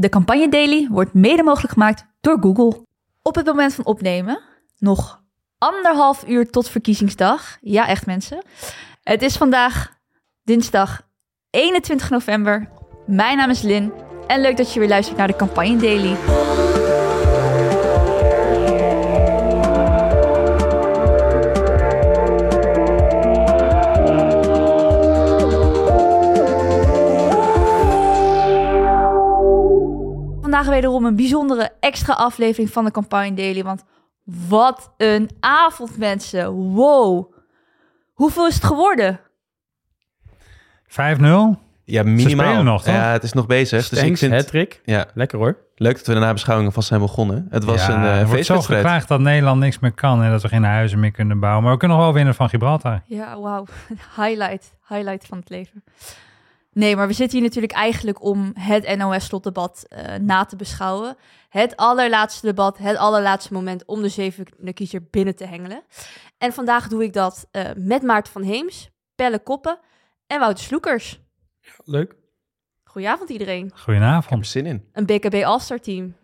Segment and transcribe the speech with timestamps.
[0.00, 2.86] De Campagne Daily wordt mede mogelijk gemaakt door Google.
[3.22, 4.40] Op het moment van opnemen,
[4.78, 5.22] nog
[5.58, 7.58] anderhalf uur tot verkiezingsdag.
[7.60, 8.42] Ja, echt mensen.
[9.02, 9.98] Het is vandaag
[10.44, 11.02] dinsdag
[11.50, 12.68] 21 november.
[13.06, 13.92] Mijn naam is Lin
[14.26, 16.16] en leuk dat je weer luistert naar de Campagne Daily.
[30.60, 33.62] Vandaag wederom een bijzondere extra aflevering van de Campagne Daily.
[33.62, 33.84] Want
[34.48, 36.50] wat een avond, mensen.
[36.52, 37.32] Wow.
[38.12, 39.20] Hoeveel is het geworden?
[40.86, 41.58] 5-0.
[41.84, 42.62] Ja, minimaal.
[42.62, 42.94] nog, toch?
[42.94, 43.88] Ja, het is nog bezig.
[43.88, 44.80] dus ik vind Hattrick.
[44.84, 45.56] ja, Lekker hoor.
[45.74, 47.46] leuk dat we de nabeschouwingen vast zijn begonnen.
[47.50, 48.80] Het was Ja, een uh, wordt zo feestwedstrijd.
[48.80, 51.62] geklaagd dat Nederland niks meer kan en dat we geen huizen meer kunnen bouwen.
[51.62, 53.02] Maar we kunnen nog wel winnen van Gibraltar.
[53.06, 53.64] Ja, wauw.
[54.16, 54.72] Highlight.
[54.88, 55.84] Highlight van het leven.
[56.80, 61.16] Nee, maar we zitten hier natuurlijk eigenlijk om het NOS-slotdebat eh na te beschouwen.
[61.48, 65.82] Het allerlaatste debat, het allerlaatste moment om de zevende kiezer binnen te hengelen.
[66.38, 69.78] En vandaag doe ik dat eh, met Maarten van Heems, Pelle Koppen
[70.26, 71.20] en Wouter Sloekers.
[71.84, 72.16] Leuk.
[72.84, 73.64] Goedenavond iedereen.
[73.64, 74.46] Ik heb er Goedenavond.
[74.46, 74.88] zin in.
[74.92, 76.14] Een BKB All-Star team.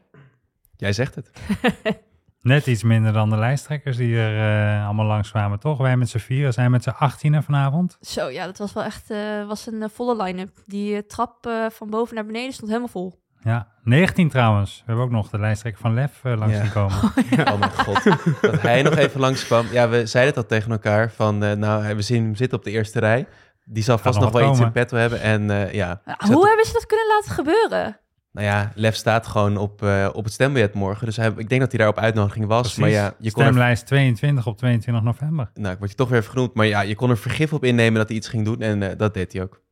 [0.77, 1.31] Jij zegt het.
[2.47, 4.37] Net iets minder dan de lijsttrekkers die er
[4.79, 5.79] eh, allemaal langs kwamen, toch?
[5.79, 7.97] Wij met z'n vieren zijn met z'n achttienen vanavond.
[8.01, 10.51] Zo, ja, dat was wel echt eh, was een eh, volle line-up.
[10.67, 13.25] Die trap eh, van boven naar beneden stond helemaal vol.
[13.41, 14.77] Ja, 19 trouwens.
[14.77, 16.63] We hebben ook nog de lijsttrekker van Lef langs Ja.
[16.63, 16.97] zien komen.
[17.53, 18.03] Oh mijn god.
[18.41, 19.67] dat hij nog even langskwam.
[19.71, 21.11] Ja, we zeiden het al tegen elkaar.
[21.11, 23.27] Van, eh, nou, we zien hem zitten op de eerste rij.
[23.65, 25.21] Die zal vast nog wel iets in petto hebben.
[25.21, 28.01] En eh, ja, Ja, hoe hebben ze dat kunnen laten gebeuren?
[28.37, 31.07] Nou ja, Lef staat gewoon op, eh, op het stembiljet morgen.
[31.07, 32.61] Dus hij, ik denk dat hij daar op uitnodiging was.
[32.61, 32.79] Precies.
[32.79, 35.51] Maar ja, je kon er, Stemlijst 22 op 22 november.
[35.55, 36.55] nou, ik word je toch weer even genoemd.
[36.55, 38.61] Maar ja, je kon er vergif op innemen dat hij iets ging doen.
[38.61, 39.63] En eh, dat deed hij ook.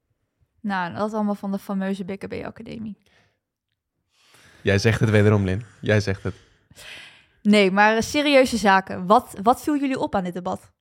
[0.61, 2.97] Nou, dat allemaal van de fameuze BKB Academie.
[4.62, 5.62] Jij zegt het wederom, Lin.
[5.81, 6.35] Jij zegt het.
[7.42, 9.07] Nee, maar serieuze zaken.
[9.07, 10.73] Wat, wat viel jullie op aan dit debat?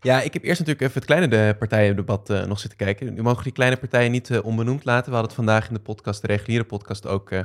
[0.00, 3.14] Ja, ik heb eerst natuurlijk even het kleine de partijendebat eh, nog zitten kijken.
[3.14, 5.04] Nu mogen die kleine partijen niet eh, onbenoemd laten.
[5.04, 7.40] We hadden het vandaag in de podcast, de reguliere podcast, ook eh,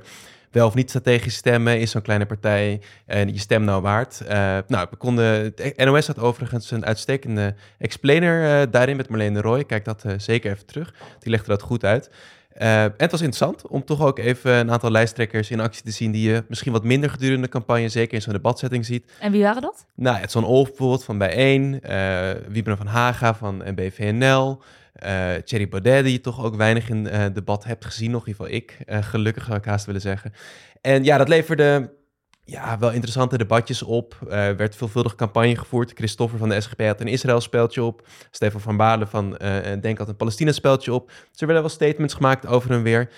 [0.51, 1.79] wel of niet strategisch stemmen.
[1.79, 4.21] Is zo'n kleine partij en je stem nou waard?
[4.67, 9.63] Nou, we konden, het NOS had overigens een uitstekende explainer daarin met Marlene de Roy.
[9.63, 10.93] Kijk dat zeker even terug.
[11.19, 12.09] Die legde dat goed uit.
[12.57, 15.91] Eh, en het was interessant om toch ook even een aantal lijsttrekkers in actie te
[15.91, 19.11] zien die je misschien wat minder gedurende de campagne, zeker in zo'n debatsetting ziet.
[19.19, 19.85] En wie waren dat?
[19.95, 24.61] Nou, Edson Olf bijvoorbeeld van Bijeen, eh Wiebren van Haga van NBVNL,
[24.93, 28.27] eh Thierry Baudet, die je toch ook weinig in eh debat hebt gezien, nog in
[28.27, 30.33] ieder geval ik, eh, gelukkig zou ik haast willen zeggen.
[30.81, 31.93] En ja, dat leverde
[32.49, 34.17] ja, wel interessante debatjes op.
[34.29, 35.91] Er werd veelvuldig campagne gevoerd.
[35.95, 38.07] Christopher van de SGP had een Israël-speeltje op.
[38.31, 41.07] Stefan van Balen van eh Denk had een Palestina-speeltje op.
[41.07, 43.09] Dus er werden wel statements gemaakt over en weer.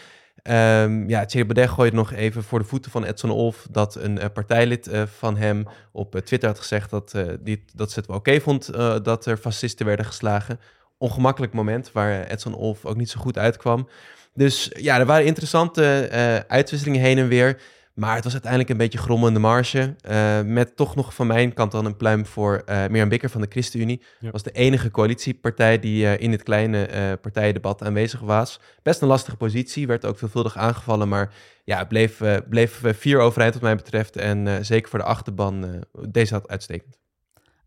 [0.43, 4.19] Ehm, ja, Thierry Baudet gooide nog even voor de voeten van Edson Olf dat een
[4.19, 7.99] eh, partijlid eh, van hem op eh, Twitter had gezegd dat, eh, die, dat ze
[7.99, 10.59] het wel oké vond eh, dat er fascisten werden geslagen.
[10.97, 13.87] Ongemakkelijk moment waar Edson Olf ook niet zo goed uitkwam.
[14.33, 17.61] Dus ja, er waren interessante eh, uitwisselingen heen en weer.
[17.93, 19.95] Maar het was uiteindelijk een beetje grommende marge.
[20.01, 23.41] eh, met toch nog van mijn kant dan een pluim voor eh Mirjam Bikker van
[23.41, 24.01] de ChristenUnie.
[24.19, 24.31] Ja.
[24.31, 28.59] was de enige coalitiepartij die eh, in dit kleine eh partijendebat aanwezig was.
[28.83, 31.07] Best een lastige positie, werd ook veelvuldig aangevallen.
[31.09, 31.33] Maar
[31.69, 34.15] ja, het bleef, bleef vier overeind wat mij betreft.
[34.15, 36.97] En eh, zeker voor de achterban, eh, deze had uitstekend.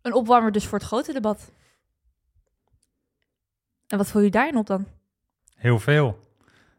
[0.02, 1.52] Een opwarmer dus voor het grote debat.
[3.86, 4.86] En wat viel je daarin op dan?
[5.54, 6.18] Heel veel.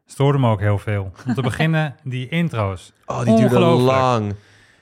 [0.06, 1.12] Stoorde me ook heel veel.
[1.28, 2.94] Om te beginnen die intro's.
[3.06, 3.98] Oh, die duurde Ongelooflijk.
[3.98, 4.34] lang.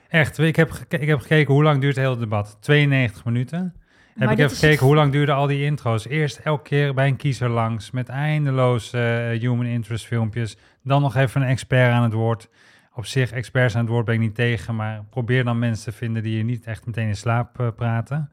[0.08, 2.56] Echt, ik heb, ik heb gekeken hoe lang duurt het hele debat.
[2.60, 3.58] 92 minuten.
[3.58, 6.06] Heb Maar ik even gekeken hoe lang duurden al die intro's.
[6.06, 10.56] Eerst elke keer bij een kiezer langs met eindeloos eh, human interest filmpjes.
[10.82, 12.48] Dan nog even een expert aan het woord.
[12.94, 15.98] Op zich, experts aan het woord ben ik niet tegen, maar probeer dan mensen te
[15.98, 18.30] vinden die je niet echt meteen in slaap eh, praten.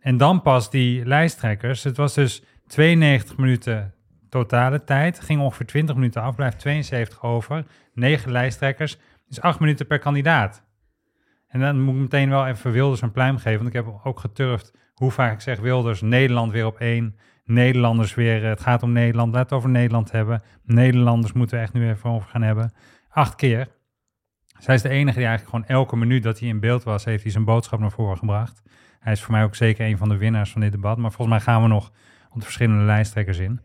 [0.00, 1.84] En dan pas die lijsttrekkers.
[1.84, 3.94] Het was dus 92 minuten
[4.32, 5.20] totale tijd.
[5.20, 7.64] Ging ongeveer 20 minuten af, blijft 72 over.
[7.94, 8.98] 9 lijsttrekkers,
[9.28, 10.64] dus 8 minuten per kandidaat.
[11.48, 13.62] En dan moet ik meteen wel even Wilders een pluim geven.
[13.62, 17.16] Want ik heb ook geturfd hoe vaak ik zeg Wilders, Nederland weer op één.
[17.44, 20.42] Nederlanders weer, eh, het gaat om Nederland, laat het over Nederland hebben.
[20.62, 22.72] Nederlanders moeten we echt nu even over gaan hebben.
[23.08, 23.68] Acht keer.
[24.58, 27.22] Zij is de enige die eigenlijk gewoon elke minuut dat hij in beeld was, heeft
[27.22, 28.62] hij zijn boodschap naar voren gebracht.
[29.00, 30.98] Hij is voor mij ook zeker een van de winnaars van dit debat.
[30.98, 31.92] Maar volgens mij gaan we nog
[32.30, 33.60] op de verschillende lijsttrekkers in.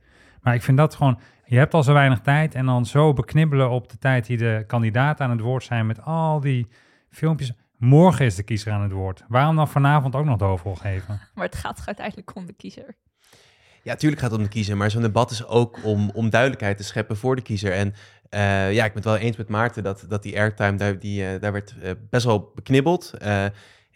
[0.48, 3.70] Maar ik vind dat gewoon, je hebt al zo weinig tijd en dan zo beknibbelen
[3.70, 6.68] op de tijd die de kandidaten aan het woord zijn met al die
[7.10, 7.52] filmpjes.
[7.78, 9.24] Morgen is de kiezer aan het woord.
[9.28, 11.20] Waarom dan vanavond ook nog de hoofdrol geven?
[11.36, 12.96] Maar het gaat uiteindelijk om de kiezer.
[13.84, 16.78] Ja, tuurlijk gaat het om de kiezer, maar zo'n debat is ook om, om duidelijkheid
[16.78, 17.72] te scheppen voor de kiezer.
[17.72, 17.94] En
[18.30, 21.28] Eh, ja, ik ben het wel eens met Maarten dat, dat die airtime, daar, die,
[21.28, 23.14] eh, daar werd eh, best wel beknibbeld.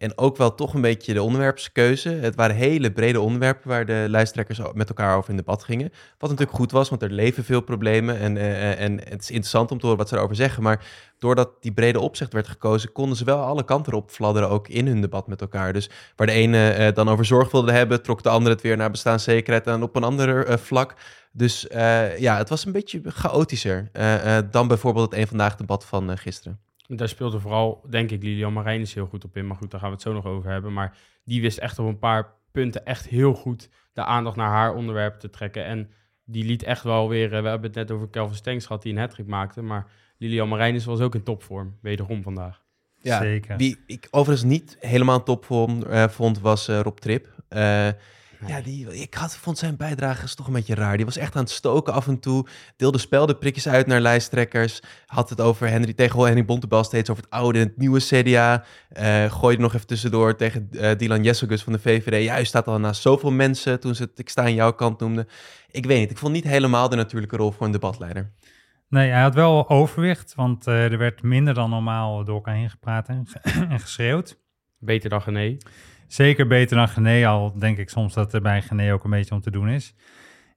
[0.01, 2.09] Eh, en ook wel toch een beetje de onderwerpskeuze.
[2.09, 5.91] Het waren hele brede onderwerpen waar de lijsttrekkers met elkaar over in debat gingen.
[6.17, 8.19] Wat natuurlijk goed was, want er leven veel problemen.
[8.19, 10.63] En, eh, en het is interessant om te horen wat ze erover zeggen.
[10.63, 10.85] Maar
[11.19, 14.87] doordat die brede opzicht werd gekozen, konden ze wel alle kanten erop fladderen, ook in
[14.87, 15.73] hun debat met elkaar.
[15.73, 18.77] Dus waar de ene eh, dan over zorg wilde hebben, trok de andere het weer
[18.77, 20.95] naar bestaanszekerheid en op een ander eh, vlak.
[21.33, 25.55] Dus eh, ja, het was een beetje chaotischer eh, eh, dan bijvoorbeeld het een vandaag
[25.55, 26.59] debat van eh, gisteren.
[26.95, 29.47] Daar speelde vooral, denk ik, Lilian Marijnis heel goed op in.
[29.47, 30.73] Maar goed, daar gaan we het zo nog over hebben.
[30.73, 34.73] Maar die wist echt op een paar punten echt heel goed de aandacht naar haar
[34.75, 35.65] onderwerp te trekken.
[35.65, 35.89] En
[36.25, 37.33] die liet echt wel weer...
[37.33, 39.61] eh, We hebben het net over Kelvin Stengs gehad, die een hattrick maakte.
[39.61, 42.63] Maar Lilian Marijnis was ook in topvorm, wederom vandaag.
[43.01, 43.57] Ja, Zeker.
[43.57, 47.27] Wie ik overigens niet helemaal top vond, eh, vond was eh, Rob Trip.
[48.47, 50.95] Ja, die, ik had, vond zijn bijdrage toch een beetje raar.
[50.97, 52.45] Die was echt aan het stoken af en toe.
[52.77, 54.81] Deelde speldenprikjes uit naar lijsttrekkers.
[55.05, 58.63] Had het over Henry, tegen Henry Bontebal steeds over het oude en het nieuwe CDA.
[58.89, 62.23] Eh gooide nog even tussendoor tegen eh, Dylan Jessegus van de VVD.
[62.23, 64.99] Ja, u staat al naast zoveel mensen toen ze het ik sta aan jouw kant
[64.99, 65.27] noemden.
[65.71, 68.31] Ik weet niet, ik vond niet helemaal de natuurlijke rol voor een debatleider.
[68.89, 72.69] Nee, hij had wel overwicht, want eh, er werd minder dan normaal door elkaar heen
[72.69, 74.39] gepraat en, ge- en geschreeuwd.
[74.79, 75.57] Beter dan Gené.
[76.11, 79.35] Zeker beter dan Gené, al denk ik soms dat er bij Gené ook een beetje
[79.35, 79.95] om te doen is.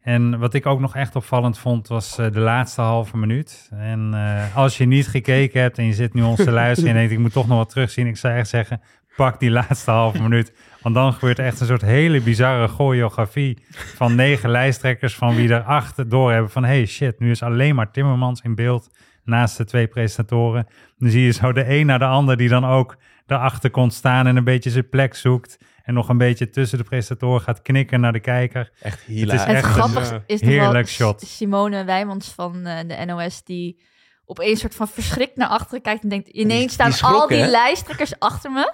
[0.00, 3.70] En wat ik ook nog echt opvallend vond, was eh, de laatste halve minuut.
[3.74, 6.96] En eh, als je niet gekeken hebt en je zit nu ons te luisteren en
[6.96, 8.06] denkt, ik moet toch nog wat terugzien.
[8.06, 8.80] Ik zou echt zeggen,
[9.16, 10.52] pak die laatste halve minuut.
[10.82, 15.62] Want dan gebeurt echt een soort hele bizarre choreografie van negen lijsttrekkers van wie er
[15.62, 18.90] acht door hebben van, hey shit, nu is alleen maar Timmermans in beeld
[19.24, 20.66] naast de twee presentatoren.
[20.98, 22.96] Dan zie je zo de een naar de ander die dan ook
[23.26, 25.56] daarachter komt staan en een beetje zijn plek zoekt.
[25.82, 28.70] En nog een beetje tussen de presentatoren gaat knikken naar de kijker.
[28.80, 29.44] Echt is hilarisch.
[29.44, 31.20] Het echt een, eh, is heerlijk shot.
[31.22, 33.82] Simone Wijmans van eh, de NOS die
[34.24, 37.26] op een soort van verschrikt naar achteren kijkt en denkt ineens die staan schrok, al
[37.28, 37.46] die hè?
[37.50, 38.72] lijsttrekkers achter me.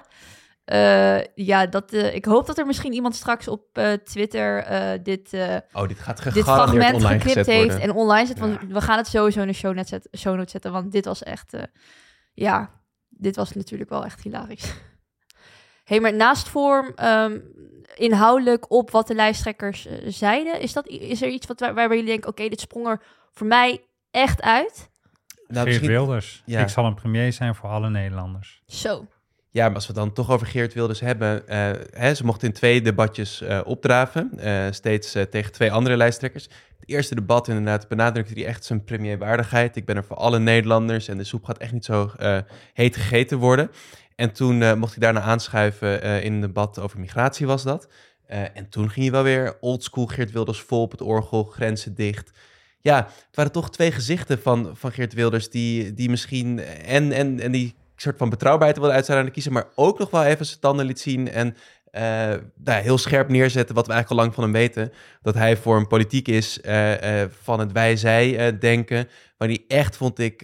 [0.64, 4.98] Eh, ja, dat, eh, ik hoop dat er misschien iemand straks op eh, Twitter eh,
[5.02, 8.38] dit, eh, Oh, dit gaat dit gegarandeerd fragment online geknipt heeft en online zet.
[8.38, 8.66] Want Ja.
[8.66, 11.22] we gaan het sowieso in de show, net zet, show notes zetten, want dit was
[11.22, 11.62] echt, eh,
[12.34, 12.70] ja,
[13.20, 14.74] dit was natuurlijk wel echt hilarisch.
[15.84, 17.38] hey, maar naast vorm, ehm,
[17.94, 21.96] inhoudelijk op wat de lijsttrekkers eh, zeiden, is, dat, is er iets wat, waar, waarbij
[21.96, 23.02] jullie denken, oké, dit sprong er
[23.32, 24.88] voor mij echt uit?
[25.34, 26.42] Nou, Geert misschien- Wilders.
[26.46, 26.60] ja.
[26.60, 28.62] Ik zal een premier zijn voor alle Nederlanders.
[28.66, 29.06] Zo.
[29.52, 31.48] Ja, maar als we het dan toch over Geert Wilders hebben.
[31.48, 34.30] eh, hè, ze mochten in twee debatjes eh, opdraven.
[34.38, 36.48] eh, steeds eh, tegen twee andere lijsttrekkers.
[36.80, 39.76] Het eerste debat inderdaad benadrukte hij echt zijn premierwaardigheid.
[39.76, 42.38] Ik ben er voor alle Nederlanders en de soep gaat echt niet zo eh,
[42.72, 43.70] heet gegeten worden.
[44.16, 47.88] En toen eh, mocht hij daarna aanschuiven eh, in een debat over migratie was dat.
[48.54, 52.30] En toen ging hij wel weer oldschool Geert Wilders vol op het orgel, grenzen dicht.
[52.80, 57.40] Ja, het waren toch twee gezichten van, van Geert Wilders die, die misschien en, en,
[57.40, 60.46] en die soort van betrouwbaarheid wilde uitstralen aan de kiezer, maar ook nog wel even
[60.46, 61.56] zijn tanden liet zien en
[61.92, 64.92] ja, heel scherp neerzetten wat we eigenlijk al lang van hem weten.
[65.22, 69.64] Dat hij voor een politiek is eh, eh, van het wij-zij eh, denken, waar hij
[69.68, 70.42] echt, vond ik,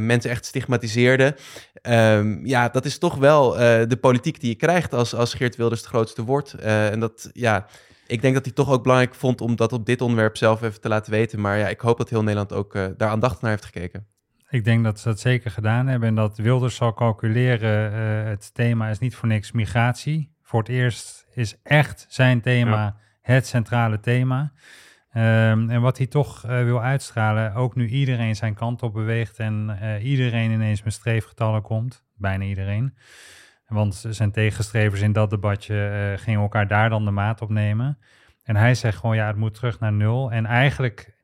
[0.00, 1.36] mensen echt stigmatiseerde.
[1.82, 3.50] Ehm, ja, dat is toch wel
[3.88, 6.54] de politiek die je krijgt als, als Geert Wilders het grootste wordt.
[6.54, 7.66] En dat, ja,
[8.06, 10.80] ik denk dat hij toch ook belangrijk vond om dat op dit onderwerp zelf even
[10.80, 11.40] te laten weten.
[11.40, 14.06] Maar ja, ik hoop dat heel Nederland ook daar aandachtig naar heeft gekeken.
[14.50, 17.92] Ik denk dat ze dat zeker gedaan hebben en dat Wilders zal calculeren.
[18.28, 20.35] het thema is niet voor niks migratie.
[20.46, 24.52] Voor het eerst is echt zijn thema het centrale thema.
[25.12, 29.38] Ehm, en wat hij toch eh, wil uitstralen, ook nu iedereen zijn kant op beweegt
[29.38, 32.96] en eh, iedereen ineens met streefgetallen komt, bijna iedereen.
[33.68, 37.98] Want zijn tegenstrevers in dat debatje eh, gingen elkaar daar dan de maat op nemen.
[38.42, 40.32] En hij zegt gewoon, ja, het moet terug naar nul.
[40.32, 41.14] En eigenlijk,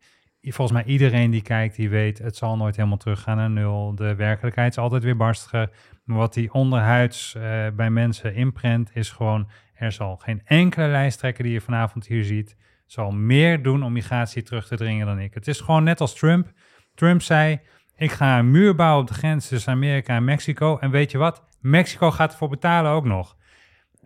[0.42, 3.94] volgens mij iedereen die kijkt, die weet, het zal nooit helemaal teruggaan naar nul.
[3.94, 5.70] De werkelijkheid is altijd weer barstiger.
[6.04, 11.44] Maar wat die onderhuids eh, bij mensen inprent, is gewoon, er zal geen enkele lijsttrekker
[11.44, 12.56] die je vanavond hier ziet,
[12.86, 15.34] zal meer doen om migratie terug te dringen dan ik.
[15.34, 16.52] Het is gewoon net als Trump.
[16.94, 17.60] Trump zei,
[17.96, 20.78] ik ga een muur bouwen op de grens tussen Amerika en Mexico.
[20.78, 21.44] En weet je wat?
[21.60, 23.36] Mexico gaat ervoor betalen ook nog.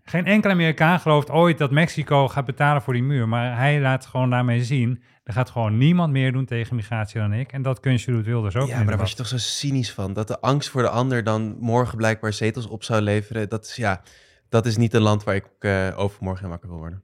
[0.03, 3.29] Geen enkele Amerikaan gelooft ooit dat Mexico gaat betalen voor die muur.
[3.29, 7.33] Maar hij laat gewoon daarmee zien, er gaat gewoon niemand meer doen tegen migratie dan
[7.33, 7.53] ik.
[7.53, 10.13] En dat kunstje doet Wilders ook ja, maar daar was je toch zo cynisch van.
[10.13, 13.49] Dat de angst voor de ander dan morgen blijkbaar zetels op zou leveren.
[13.49, 14.03] Dat is, ja,
[14.49, 17.03] dat is niet een land waar ik eh, overmorgen in wakker wil worden.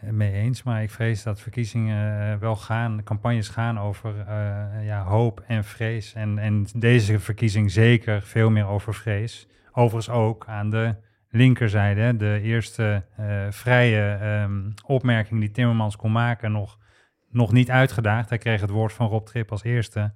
[0.00, 4.14] Eh, Mee eens, maar ik vrees dat verkiezingen eh, wel gaan, campagnes gaan over
[4.82, 6.14] ja, hoop en vrees.
[6.14, 9.48] En, en deze verkiezing zeker veel meer over vrees.
[9.72, 10.94] Overigens ook aan de
[11.30, 12.16] linkerzijde.
[12.16, 13.04] De eerste
[13.50, 16.78] vrije ehm, opmerking die Timmermans kon maken nog
[17.38, 18.28] nog niet uitgedaagd.
[18.28, 20.12] Hij kreeg het woord van Rob Trip als eerste.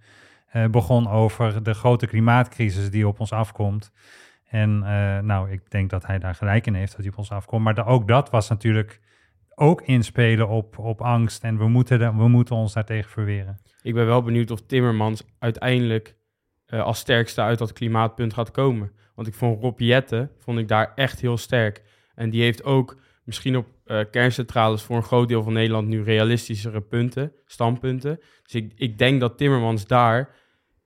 [0.48, 3.92] eh, begon over de grote klimaatcrisis die op ons afkomt.
[4.48, 7.30] En eh, nou, ik denk dat hij daar gelijk in heeft dat hij op ons
[7.30, 7.64] afkomt.
[7.64, 9.00] Maar ook dat was natuurlijk
[9.54, 11.44] ook inspelen op, op angst.
[11.44, 13.58] En we moeten, we moeten ons daartegen verweren.
[13.82, 16.16] Ik ben wel benieuwd of Timmermans uiteindelijk
[16.66, 18.92] eh, als sterkste uit dat klimaatpunt gaat komen.
[19.14, 21.82] Want ik vond Rob Jetten, vond ik daar echt heel sterk.
[22.14, 26.02] En die heeft ook misschien op eh, kerncentrales voor een groot deel van Nederland nu
[26.02, 28.20] realistischere punten, standpunten.
[28.42, 30.34] Dus ik, ik denk dat Timmermans daar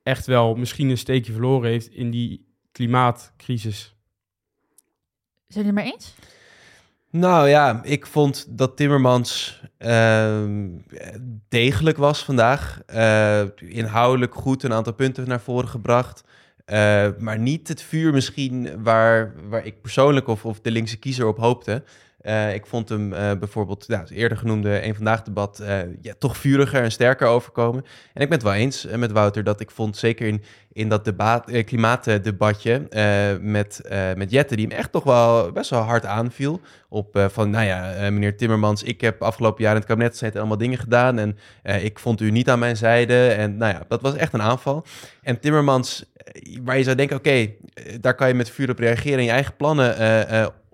[0.03, 3.97] echt wel misschien een steekje verloren heeft in die klimaatcrisis.
[5.49, 6.15] Zijn jullie het maar eens?
[7.11, 10.69] Nou ja, ik vond dat Timmermans ehm,
[11.49, 12.83] degelijk was vandaag.
[12.87, 16.25] Eh, inhoudelijk goed een aantal punten naar voren gebracht.
[16.65, 21.27] Eh, maar niet het vuur misschien waar, waar ik persoonlijk of, of de linkse kiezer
[21.27, 21.83] op hoopte.
[22.27, 26.83] Eh, ik vond hem eh, bijvoorbeeld, eerder genoemde een vandaag debat, eh, ja, toch vuriger
[26.83, 27.85] en sterker overkomen.
[28.15, 30.43] En ik ben het wel eens met Wouter dat ik vond, zeker in,
[30.73, 32.89] in dat debat, klimaatdebatje
[33.41, 33.81] met,
[34.17, 36.61] met Jette, die hem echt toch wel best wel hard aanviel.
[36.89, 40.41] Op van, nou ja, meneer Timmermans, ik heb afgelopen jaar in het kabinet gezeten en
[40.41, 41.19] allemaal dingen gedaan.
[41.19, 41.39] En
[41.83, 43.29] ik vond u niet aan mijn zijde.
[43.29, 44.85] En nou ja, dat was echt een aanval.
[45.23, 46.13] En Timmermans,
[46.63, 47.51] waar je zou denken, oké,
[48.01, 49.97] daar kan je met vuur op reageren en je eigen plannen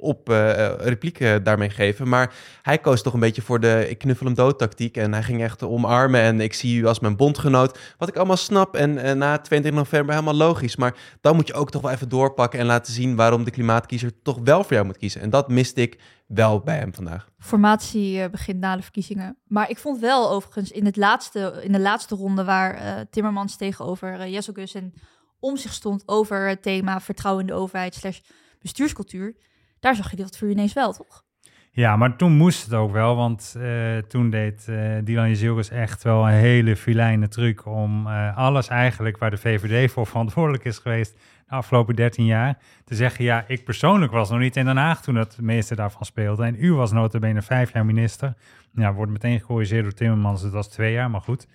[0.03, 2.09] op eh, eh, replieken daarmee geven.
[2.09, 4.97] Maar hij koos toch een beetje voor de ik knuffel hem dood tactiek.
[4.97, 7.79] En hij ging echt omarmen en ik zie u als mijn bondgenoot.
[7.99, 10.77] Wat ik allemaal snap en eh, na 22 november helemaal logisch.
[10.77, 14.23] Maar dan moet je ook toch wel even doorpakken en laten zien waarom de klimaatkiezer
[14.23, 15.21] toch wel voor jou moet kiezen.
[15.21, 17.29] En dat miste ik wel bij hem vandaag.
[17.39, 19.37] Formatie eh, begint na de verkiezingen.
[19.47, 23.57] Maar ik vond wel overigens in, het laatste, in de laatste ronde waar eh, Timmermans
[23.57, 24.93] tegenover uh, Jesselgus en
[25.41, 28.21] om zich stond over het thema vertrouwen in de overheid slash
[28.61, 29.35] bestuurscultuur.
[29.83, 31.25] Daar zag je dat vuur ineens wel, toch?
[31.71, 36.03] Ja, maar toen moest het ook wel, want uh, toen deed uh, Dylan Jezilgus echt
[36.03, 40.79] wel een hele filijne truc om uh, alles eigenlijk waar de VVD voor verantwoordelijk is
[40.79, 44.77] geweest de afgelopen 13 jaar, te zeggen, ja, ik persoonlijk was nog niet in Den
[44.77, 48.35] Haag toen het meeste daarvan speelde en u was notabene vijf jaar minister.
[48.75, 51.47] Ja, wordt meteen gecorrigeerd door Timmermans, het was twee jaar, maar goed.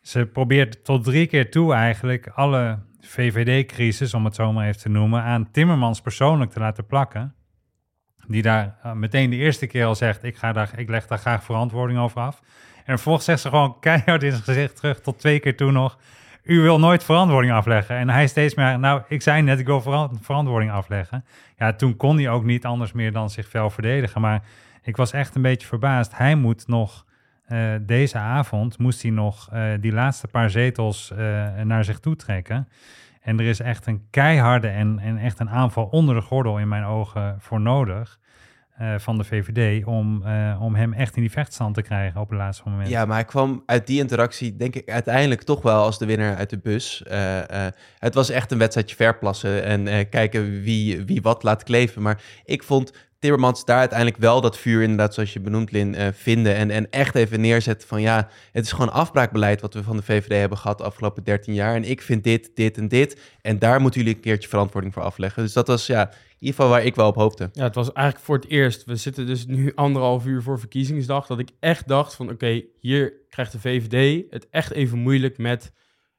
[0.00, 4.88] Ze probeert tot drie keer toe eigenlijk alle VVD-crisis, om het zo maar even te
[4.88, 7.34] noemen, aan Timmermans persoonlijk te laten plakken
[8.26, 11.18] die daar uh, meteen de eerste keer al zegt, ik, ga daar, ik leg daar
[11.18, 12.40] graag verantwoording over af.
[12.76, 15.98] En vervolgens zegt ze gewoon keihard in zijn gezicht terug, tot twee keer toe nog,
[16.42, 17.96] u wil nooit verantwoording afleggen.
[17.96, 21.24] En hij steeds meer, nou, ik zei net, ik wil ver verantwoording afleggen.
[21.58, 24.20] Ja, toen kon hij ook niet anders meer dan zich fel verdedigen.
[24.20, 24.42] Maar
[24.82, 26.16] ik was echt een beetje verbaasd.
[26.16, 27.04] Hij moet nog,
[27.48, 31.12] uh, deze avond, moest hij nog uh, die laatste paar zetels
[31.64, 32.68] naar zich toe trekken.
[33.22, 36.68] En er is echt een keiharde en, en echt een aanval onder de gordel in
[36.68, 38.20] mijn ogen voor nodig.
[38.80, 42.28] Uh, van de VVD om, uh, om hem echt in die vechtstand te krijgen op
[42.28, 42.88] het laatste moment.
[42.88, 46.36] Ja, maar hij kwam uit die interactie, denk ik, uiteindelijk toch wel als de winnaar
[46.36, 47.04] uit de bus.
[47.10, 47.40] Uh,
[47.98, 52.02] het was echt een wedstrijdje verplassen en kijken wie, wie wat laat kleven.
[52.02, 56.08] Maar ik vond Timmermans daar uiteindelijk wel dat vuur, inderdaad, zoals je benoemt, Lin, uh,
[56.12, 56.54] vinden.
[56.54, 60.02] En, en echt even neerzetten van ja, het is gewoon afbraakbeleid wat we van de
[60.02, 61.74] VVD hebben gehad de afgelopen 13 jaar.
[61.74, 63.20] En ik vind dit, dit en dit.
[63.42, 65.42] En daar moeten jullie een keertje verantwoording voor afleggen.
[65.42, 67.48] Dus dat was ja, in ieder geval waar ik wel op hoopte.
[67.52, 68.84] Ja, het was eigenlijk voor het eerst.
[68.84, 71.26] We zitten dus nu anderhalf uur voor verkiezingsdag.
[71.26, 75.72] Dat ik echt dacht van oké, hier krijgt de VVD het echt even moeilijk met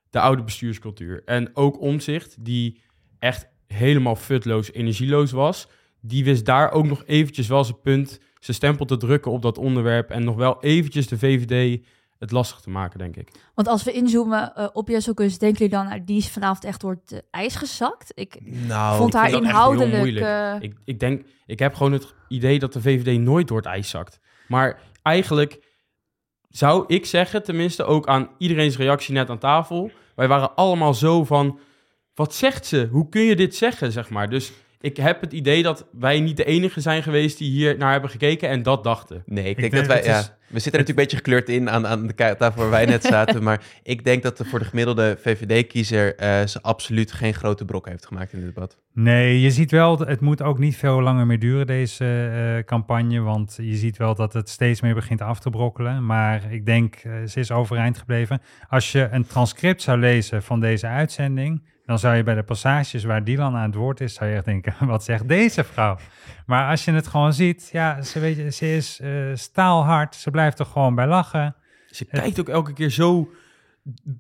[0.10, 1.22] de oude bestuurscultuur.
[1.25, 2.81] En ook omzicht, die
[3.19, 5.67] echt helemaal futloos, energieloos was
[6.05, 9.57] die wist daar ook nog eventjes wel zijn punt, zijn stempel te drukken op dat
[9.57, 11.86] onderwerp en nog wel eventjes de VVD
[12.19, 13.31] het lastig te maken, denk ik.
[13.55, 16.81] Want als we inzoomen uh, op Jesselkus, denken jullie dan, nou, die is vanavond echt
[16.81, 18.12] door het uh, ijs gezakt?
[18.15, 20.19] Ik nou, vond ik haar inhoudelijk...
[20.19, 20.55] Uh...
[20.60, 23.89] Ik, ik denk, ik heb gewoon het idee dat de VVD nooit door het ijs
[23.89, 24.19] zakt.
[24.48, 25.63] Maar eigenlijk
[26.50, 31.24] zou ik zeggen, tenminste ook aan iedereen's reactie net aan tafel, wij waren allemaal zo
[31.24, 31.60] van,
[32.13, 32.88] wat zegt ze?
[32.91, 34.29] Hoe kun je dit zeggen, zeg maar?
[34.29, 34.51] Dus
[34.83, 38.09] ik heb het idee dat wij niet de enige zijn geweest die hier naar hebben
[38.09, 39.23] gekeken en dat dachten.
[39.25, 41.17] Nee, ik, ik denk, denk, dat wij, ja, is, we zitten er natuurlijk een beetje
[41.17, 44.45] gekleurd in aan, aan de tafel waar wij net zaten, maar ik denk dat er
[44.45, 48.77] voor de gemiddelde VVD-kiezer uh, ze absoluut geen grote brok heeft gemaakt in dit debat.
[48.93, 53.19] Nee, je ziet wel, het moet ook niet veel langer meer duren, deze uh, campagne,
[53.19, 57.03] want je ziet wel dat het steeds meer begint af te brokkelen, maar ik denk,
[57.03, 58.41] uh, ze is overeind gebleven.
[58.69, 63.03] Als je een transcript zou lezen van deze uitzending, dan zou je bij de passages
[63.03, 65.97] waar Dylan aan het woord is, zou je echt denken, wat zegt deze vrouw?
[66.45, 70.31] Maar als je het gewoon ziet, ja, ze, weet je, ze is uh, staalhard, ze
[70.31, 71.55] blijft er gewoon bij lachen.
[71.87, 73.29] Ze kijkt ook elke keer zo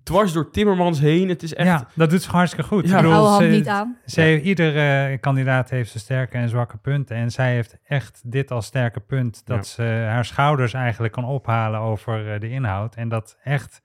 [0.03, 1.29] dwars door Timmermans heen.
[1.29, 1.67] Het is echt...
[1.67, 2.89] Ja, dat doet ze hartstikke goed.
[2.89, 2.95] Ja.
[2.97, 3.97] Ik bedoel, ze- niet aan.
[4.05, 7.15] Ze, Iedere kandidaat heeft zijn sterke en zwakke punten.
[7.15, 9.41] En zij heeft echt dit als sterke punt.
[9.45, 9.63] Dat Ja.
[9.63, 12.95] ze haar schouders eigenlijk kan ophalen over eh, de inhoud.
[12.95, 13.81] En dat echt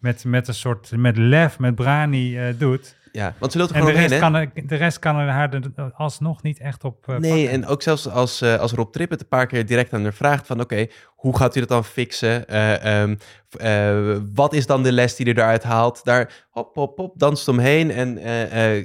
[0.00, 2.96] met, met een soort, met lef, met brani eh, doet.
[3.12, 4.50] Ja, want ze loopt er En de gewoon rest, omheen, hè?
[4.50, 7.50] kan er, de rest kan er haar er alsnog niet echt op eh, Nee, pakken.
[7.50, 10.12] en ook zelfs als, eh, als Rob Tripp het een paar keer direct aan haar
[10.12, 10.60] vraagt van...
[10.60, 12.48] oké, hoe gaat u dat dan fixen?
[12.48, 13.16] Eh, ehm,
[13.58, 16.04] eh, wat is dan de les die eruit haalt?
[16.04, 17.90] Daar hop, hop, hop, danst omheen.
[17.90, 18.18] En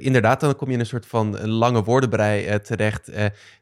[0.01, 3.12] inderdaad, dan kom je in een soort van lange woordenbrei terecht...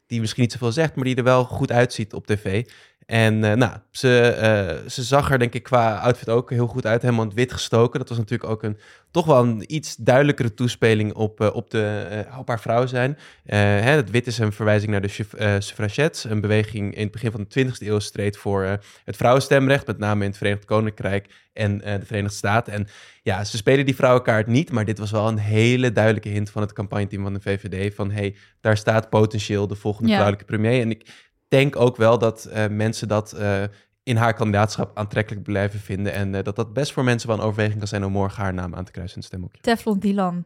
[0.06, 2.64] die misschien niet zoveel zegt, maar die er wel goed uitziet op tv.
[3.12, 6.86] En eh, nou, ze, eh, ze zag er denk ik qua outfit ook heel goed
[6.86, 7.02] uit.
[7.02, 7.98] Helemaal in het wit gestoken.
[7.98, 8.78] Dat was natuurlijk ook een
[9.10, 13.18] toch wel een iets duidelijkere toespeling op, eh, op, de, op haar vrouw zijn.
[13.44, 13.56] Hè,
[13.90, 16.24] het wit is een verwijzing naar de suff- suffragettes.
[16.24, 19.86] Een beweging in het begin van de 20e eeuw streed voor het vrouwenstemrecht.
[19.86, 22.72] Met name in het Verenigd Koninkrijk en de Verenigde Staten.
[22.72, 22.86] En
[23.22, 24.70] ja, ze spelen die vrouwenkaart niet.
[24.70, 27.94] Maar dit was wel een hele duidelijke hint van het campagneteam van de VVD.
[27.94, 30.14] Van hey, daar staat potentieel de volgende Ja.
[30.14, 30.80] vrouwelijke premier.
[30.80, 33.62] En ik denk ook wel dat eh, mensen dat eh,
[34.02, 36.12] in haar kandidaatschap aantrekkelijk blijven vinden.
[36.12, 38.54] En eh, dat dat best voor mensen wel een overweging kan zijn om morgen haar
[38.54, 39.60] naam aan te kruisen in het stemhokje.
[39.60, 40.44] Teflon Dylan.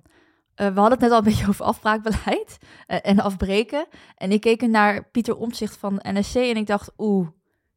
[0.55, 3.87] Eh, we hadden het net al een beetje over afbraakbeleid en afbreken.
[4.17, 7.29] En ik keek naar Pieter Omtzigt van NSC en ik dacht, oeh,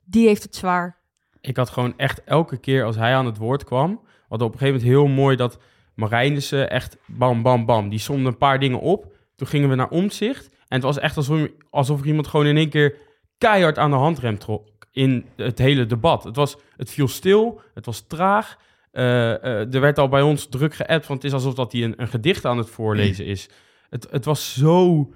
[0.06, 0.98] die heeft het zwaar.
[1.42, 4.02] Ik had gewoon echt elke keer als hij aan het woord kwam...
[4.28, 5.60] wat op een gegeven moment heel mooi dat
[5.96, 7.90] Marijnissen echt bam, bam, bam...
[7.90, 9.16] die somde een paar dingen op.
[9.36, 10.48] Toen gingen we naar omzicht.
[10.48, 12.96] En het was echt alsof, alsof er iemand gewoon in één keer
[13.39, 14.67] keihard aan de handrem trok...
[14.91, 16.24] in het hele debat.
[16.24, 18.58] Het, was, het viel stil, het was traag.
[18.91, 21.08] Eh, eh, er werd al bij ons druk geappt...
[21.08, 23.50] want het is alsof dat hij een, een gedicht aan het voorlezen is.
[23.89, 25.10] Het, het was zo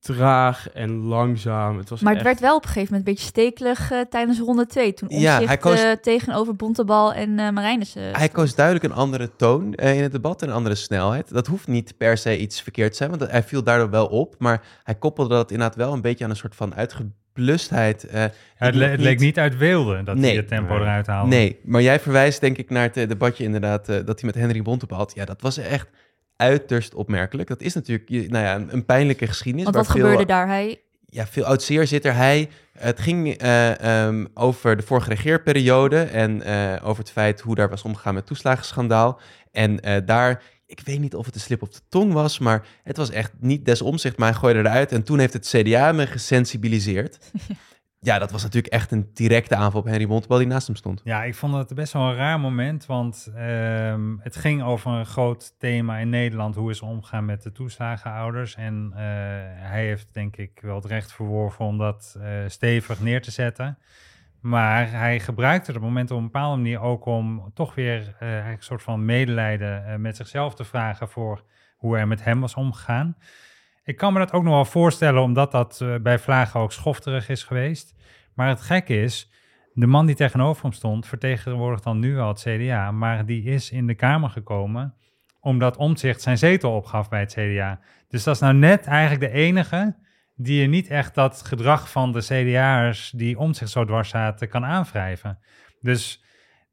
[0.00, 1.78] traag en langzaam.
[1.78, 4.00] Het was Maar het echt- werd wel op een gegeven moment een beetje stekelig eh,
[4.00, 4.94] tijdens ronde 2.
[4.94, 8.02] Toen Ja, Omtzigt hij koos- eh, tegenover Bontebal en eh Marijnissen.
[8.16, 11.32] Hij koos duidelijk een andere toon in het debat en een andere snelheid.
[11.32, 14.34] Dat hoeft niet per se iets verkeerd te zijn, want hij viel daardoor wel op.
[14.38, 17.18] Maar hij koppelde dat inderdaad wel een beetje aan een soort van uitgeblustheid.
[17.48, 20.24] Eh, het, die le- nog het leek niet uit wilde dat Nee.
[20.30, 20.82] hij het tempo Nee.
[20.82, 21.28] eruit haalde.
[21.30, 24.34] Nee, maar jij verwijst denk ik naar het eh, debatje inderdaad eh, dat hij met
[24.34, 25.12] Henry Bontebal had.
[25.14, 25.88] Ja, dat was echt
[26.36, 27.48] uiterst opmerkelijk.
[27.48, 29.64] Dat is natuurlijk je- nou ja, een, een pijnlijke geschiedenis.
[29.64, 30.46] Want wat veel- gebeurde daar?
[30.46, 32.14] Hij, ja, veel oud zeer zit er.
[32.14, 37.54] Hij, het ging eh, ehm, over de vorige regeerperiode en eh, over het feit hoe
[37.54, 39.20] daar was omgegaan met toeslagenschandaal.
[39.52, 42.66] En eh, daar, ik weet niet of het een slip op de tong was, maar
[42.82, 44.92] het was echt niet des omzicht, maar hij gooide eruit.
[44.92, 47.18] En toen heeft het CDA me gesensibiliseerd.
[48.00, 51.00] ja, dat was natuurlijk echt een directe aanval op Henry Bontebal die naast hem stond.
[51.04, 55.06] Ja, ik vond het best wel een raar moment, want ehm, het ging over een
[55.06, 56.54] groot thema in Nederland.
[56.54, 58.54] Hoe is omgaan met de toeslagenouders?
[58.54, 59.00] En eh,
[59.70, 63.78] hij heeft denk ik wel het recht verworven om dat eh, stevig neer te zetten.
[64.40, 68.56] Maar hij gebruikte het moment op een bepaalde manier ook om toch weer eh, een
[68.58, 71.44] soort van medelijden eh, met zichzelf te vragen voor
[71.76, 73.16] hoe er met hem was omgegaan.
[73.84, 77.28] Ik kan me dat ook nog wel voorstellen, omdat dat eh, bij Vlagen ook schofterig
[77.28, 77.94] is geweest.
[78.34, 79.30] Maar het gekke is,
[79.72, 83.70] de man die tegenover hem stond, vertegenwoordigt dan nu al het CDA, maar die is
[83.70, 84.94] in de Kamer gekomen
[85.40, 87.80] omdat Omtzigt zijn zetel opgaf bij het CDA.
[88.08, 89.96] Dus dat is nou net eigenlijk de enige
[90.42, 94.64] die je niet echt dat gedrag van de CDA'ers die Omtzigt zo dwars zaten kan
[94.64, 95.38] aanwrijven.
[95.80, 96.24] Dus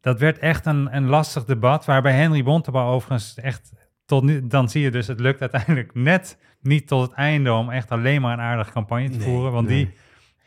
[0.02, 3.74] dat werd echt een, een lastig debat, waarbij Henry Bontebal overigens echt
[4.06, 7.70] tot nu, dan zie je dus, het lukt uiteindelijk net niet tot het einde om
[7.70, 9.86] echt alleen maar een aardige campagne te Nee, voeren, want nee.
[9.86, 9.94] die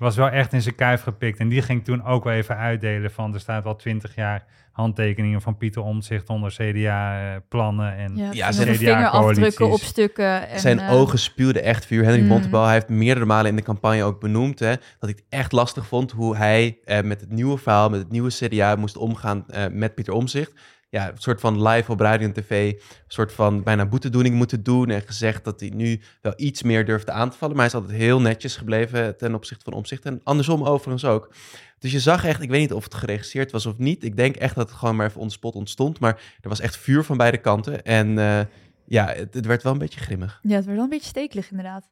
[0.01, 1.39] was wel echt in zijn kuif gepikt.
[1.39, 3.35] En die ging toen ook wel even uitdelen van...
[3.35, 6.29] er staat wel twintig jaar handtekeningen van Pieter Omtzigt...
[6.29, 8.17] onder CDA-plannen en...
[8.17, 10.49] ja, Ja, zijn vingerafdrukken op stukken.
[10.49, 12.05] En, Zijn eh, ogen spuwden echt vuur.
[12.05, 12.29] Henry mm.
[12.29, 14.59] Bontebal hij heeft meerdere malen in de campagne ook benoemd...
[14.59, 17.91] Hè, dat hij het echt lastig vond hoe hij eh, met het nieuwe verhaal...
[17.91, 20.53] met het nieuwe CDA moest omgaan eh, met Pieter Omzicht.
[20.91, 22.73] Ja, een soort van live op radio en tv...
[22.73, 24.91] een soort van bijna boetedoening moeten doen...
[24.91, 27.57] en gezegd dat hij nu wel iets meer durfde aan te vallen.
[27.57, 30.05] Maar hij is altijd heel netjes gebleven ten opzichte van Omzicht.
[30.05, 31.35] En andersom overigens ook.
[31.79, 34.05] Dus je zag echt, ik weet niet of het geregisseerd was of niet...
[34.05, 36.01] ik denk echt dat het gewoon maar even on the spot ontstond...
[36.01, 37.85] maar er was echt vuur van beide kanten...
[37.85, 38.41] en eh,
[38.85, 40.41] ja, het, het werd wel een beetje grimmig.
[40.43, 41.89] Ja, het werd wel een beetje stekelig inderdaad.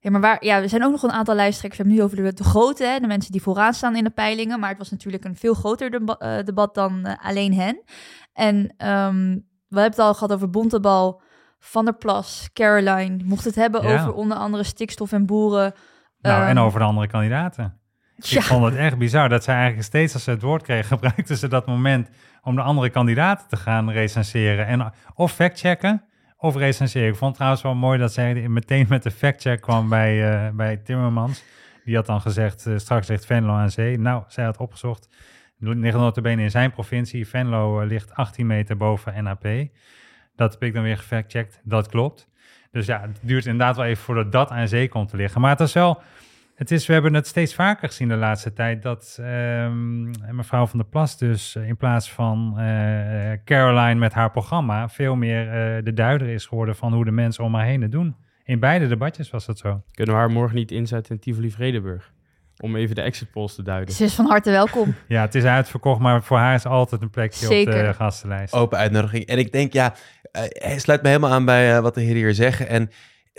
[0.00, 1.82] Ja, maar waar, ja, er zijn ook nog een aantal lijsttrekkers.
[1.82, 4.10] We hebben nu over de, de grote, hè, de mensen die vooraan staan in de
[4.10, 4.60] peilingen.
[4.60, 7.82] Maar het was natuurlijk een veel groter deba- eh, debat dan eh, alleen hen.
[8.32, 9.30] En ehm,
[9.68, 11.20] we hebben het al gehad over Bontebal,
[11.58, 13.24] Van der Plas, Caroline.
[13.24, 13.94] Mocht het hebben Ja.
[14.00, 15.72] over onder andere stikstof en boeren.
[16.20, 17.78] Nou, en Ehm, over de andere kandidaten.
[18.16, 20.84] Ja, Ik vond het echt bizar dat zij eigenlijk steeds als ze het woord kregen...
[20.96, 22.08] gebruikten ze dat moment
[22.42, 24.66] om de andere kandidaten te gaan recenseren.
[24.66, 26.04] En of factchecken
[26.38, 27.08] of recenseren.
[27.08, 30.50] Ik vond het trouwens wel mooi dat zij meteen met de factcheck kwam bij, eh,
[30.52, 31.44] bij Timmermans.
[31.84, 33.98] Die had dan gezegd, eh, straks ligt Venlo aan zee.
[33.98, 35.08] Nou, zij had opgezocht.
[35.58, 37.28] Ligt notabene in zijn provincie.
[37.28, 39.68] Venlo eh, ligt 18 meter boven NAP.
[40.36, 41.60] Dat heb ik dan weer gefactcheckt.
[41.64, 42.28] Dat klopt.
[42.70, 45.40] Dus ja, het duurt inderdaad wel even voordat dat aan zee komt te liggen.
[45.40, 46.02] Maar het is wel...
[46.58, 50.78] Het is, we hebben het steeds vaker gezien de laatste tijd dat ehm, mevrouw van
[50.78, 55.84] der Plas dus eh, in plaats van eh, Caroline met haar programma veel meer eh,
[55.84, 58.16] de duider is geworden van hoe de mensen om haar heen het doen.
[58.44, 59.82] In beide debatjes was dat zo.
[59.92, 62.12] Kunnen we haar morgen niet inzetten in Tivoli-Vredenburg?
[62.56, 63.94] Om even de exit polls te duiden.
[63.94, 64.94] Ze is van harte welkom.
[65.08, 67.94] Ja, het is uitverkocht, maar voor haar is altijd een plekje op de Zeker.
[67.94, 68.54] gastenlijst.
[68.54, 69.26] Open uitnodiging.
[69.26, 69.94] En ik denk, ja,
[70.32, 72.68] eh, hij sluit me helemaal aan bij wat de heren hier zeggen.
[72.68, 72.90] En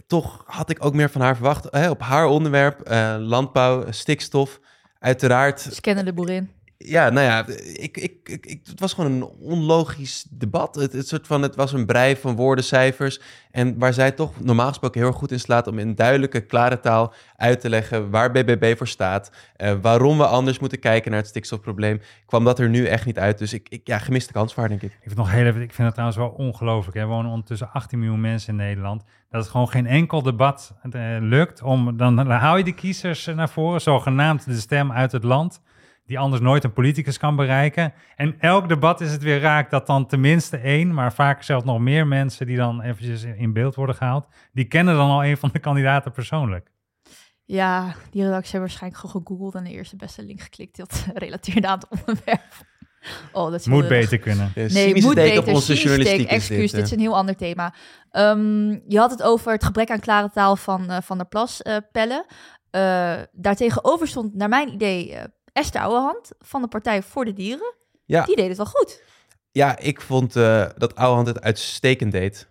[0.08, 1.68] toch had ik ook meer van haar verwacht.
[1.70, 4.60] Hè, op haar onderwerp, eh, landbouw, stikstof.
[5.00, 6.50] Uiteraard Ze kennen de boerin.
[6.86, 10.76] Ja, nou ja, ik, ik, ik, ik- het was gewoon een onlogisch debat.
[10.76, 13.20] Het, het, soort van, het was een brei van woorden, cijfers.
[13.52, 17.14] En waar zij toch normaal gesproken heel goed in slaat om in duidelijke, klare taal
[17.36, 19.32] uit te leggen waar BBB voor staat.
[19.56, 22.02] eh, waarom we anders moeten kijken naar het stikstofprobleem.
[22.26, 23.38] Kwam dat er nu echt niet uit.
[23.38, 24.92] Dus ik, ik ja, gemiste kans voor denk ik.
[24.92, 26.98] Ik vind, het nog heel ik vind het trouwens wel ongelooflijk.
[26.98, 29.04] Er wonen ondertussen 18 miljoen mensen in Nederland.
[29.30, 31.98] Dat het gewoon geen enkel debat eh, lukt om...
[31.98, 35.62] Dan haal je de kiezers eh, naar voren, zogenaamd de stem uit het land...
[36.10, 37.94] die anders nooit een politicus kan bereiken.
[38.16, 40.94] En elk debat is het weer raak dat dan tenminste één...
[40.94, 44.28] maar vaak zelfs nog meer mensen die dan eventjes in beeld worden gehaald...
[44.54, 46.72] die kennen dan al een van de kandidaten persoonlijk.
[47.46, 51.68] Ja, die redactie hebben waarschijnlijk gewoon gegoogeld en de eerste beste link geklikt dat relateerde
[51.68, 52.68] aan het onderwerp.
[53.32, 53.90] Oh, dat is Moet erg.
[53.90, 54.52] beter kunnen.
[54.56, 55.40] Nee, moet beter.
[55.40, 56.72] op onze journalistiek excuus, dit.
[56.72, 56.98] dit, is eh.
[56.98, 57.74] een heel ander thema.
[58.12, 61.62] Ehm, je had het over het gebrek aan klare taal van eh, Van der Plas
[61.62, 62.26] eh, pellen.
[62.70, 67.74] Eh daartegenover stond, naar mijn idee, eh, Esther Ouwehand van de Partij voor de Dieren.
[68.06, 68.26] Ja.
[68.26, 69.04] Die deed het wel goed.
[69.52, 72.48] Ja, ik vond eh, dat Ouwehand het uitstekend deed.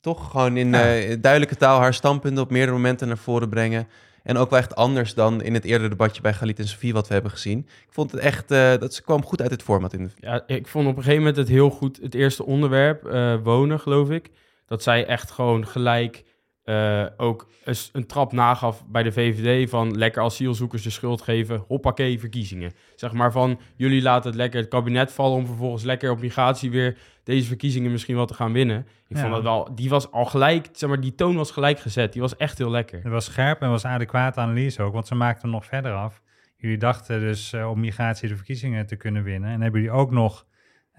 [0.00, 0.96] Toch gewoon in Ja.
[0.96, 3.88] eh, duidelijke taal haar standpunten op meerdere momenten naar voren brengen.
[4.22, 7.06] En ook wel echt anders dan in het eerdere debatje bij Galit en Sofie wat
[7.08, 7.58] we hebben gezien.
[7.58, 10.12] Ik vond het echt, eh, dat ze kwam goed uit het format in.
[10.16, 13.80] Ja, ik vond op een gegeven moment het heel goed, het eerste onderwerp, eh, wonen
[13.80, 14.30] geloof ik.
[14.66, 16.24] Dat zij echt gewoon gelijk
[16.64, 17.48] eh, ook
[17.92, 22.72] een, trap nagaf bij de VVD van lekker asielzoekers de schuld geven, hoppakee, verkiezingen.
[22.96, 26.70] Zeg maar van, jullie laten het lekker het kabinet vallen om vervolgens lekker op migratie
[26.70, 28.86] weer deze verkiezingen misschien wel te gaan winnen.
[29.08, 29.22] Ik Ja.
[29.22, 32.12] vond dat wel, die was al gelijk, zeg maar, die toon was gelijk gezet.
[32.12, 33.02] Die was echt heel lekker.
[33.02, 36.20] Het was scherp en was adequate analyse ook, want ze maakten hem nog verder af.
[36.56, 39.50] Jullie dachten dus eh, op migratie de verkiezingen te kunnen winnen.
[39.50, 40.46] En hebben jullie ook nog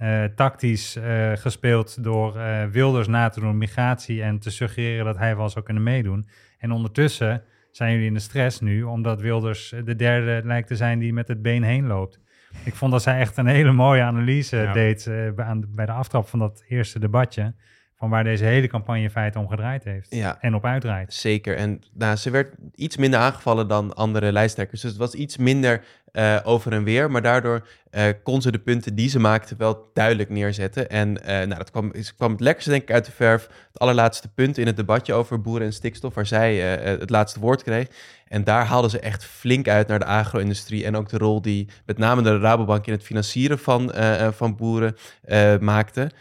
[0.01, 5.17] eh, tactisch eh, gespeeld door eh, Wilders na te doen migratie en te suggereren dat
[5.17, 6.25] hij wel zou kunnen meedoen.
[6.57, 10.99] En ondertussen zijn jullie in de stress nu, omdat Wilders de derde lijkt te zijn
[10.99, 12.19] die met het been heen loopt.
[12.63, 14.73] Ik vond dat zij echt een hele mooie analyse Ja.
[14.73, 15.03] deed
[15.35, 17.53] bij, aan- bij de aftrap van dat eerste debatje.
[18.01, 20.15] Van waar deze hele campagne in feite om gedraaid heeft.
[20.15, 20.37] Ja.
[20.39, 21.13] En op uitdraait.
[21.13, 21.55] Zeker.
[21.55, 24.81] En nou, ze werd iets minder aangevallen dan andere lijsttrekkers.
[24.81, 27.11] Dus het was iets minder eh, over en weer.
[27.11, 30.89] Maar daardoor eh, kon ze de punten die ze maakte wel duidelijk neerzetten.
[30.89, 33.47] En eh, nou, dat kwam, kwam het lekkerste denk ik uit de verf.
[33.67, 36.13] Het allerlaatste punt in het debatje over boeren en stikstof.
[36.13, 37.87] Waar zij het laatste woord kreeg.
[38.27, 40.85] En daar haalden ze echt flink uit naar de agro-industrie.
[40.85, 43.93] En ook de rol die met name de Rabobank in het financieren van,
[44.33, 44.95] van boeren
[45.59, 46.11] maakte.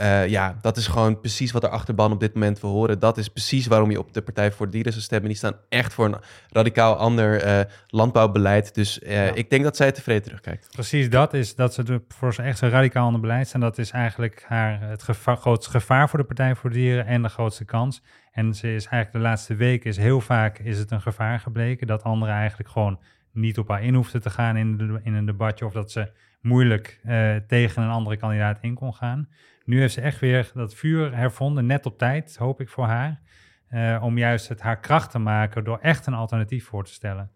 [0.00, 2.98] Eh, ja, dat is gewoon precies wat de achterban op dit moment wil horen.
[2.98, 5.28] Dat is precies waarom je op de Partij voor de Dieren zou stemmen.
[5.28, 6.16] Die staan echt voor een
[6.48, 8.74] radicaal ander eh, landbouwbeleid.
[8.74, 9.34] Dus eh, Ja.
[9.34, 10.68] ik denk dat zij tevreden terugkijkt.
[10.72, 13.60] Precies dat is dat ze voor ze echt zo'n radicaal ander beleid staan.
[13.60, 17.22] Dat is eigenlijk haar, het gevaar, grootste gevaar voor de Partij voor de Dieren en
[17.22, 18.02] de grootste kans.
[18.32, 21.86] En ze is eigenlijk de laatste weken is heel vaak is het een gevaar gebleken
[21.86, 22.98] dat anderen eigenlijk gewoon
[23.32, 26.12] niet op haar in hoefden te gaan in, de, in een debatje of dat ze
[26.40, 27.00] moeilijk
[27.46, 29.28] tegen een andere kandidaat in kon gaan.
[29.70, 33.20] Nu heeft ze echt weer dat vuur hervonden, net op tijd, hoop ik voor haar.
[33.68, 37.30] eh, om juist het haar kracht te maken door echt een alternatief voor te stellen.